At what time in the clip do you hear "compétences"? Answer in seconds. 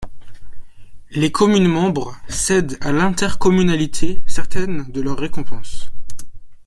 5.29-5.91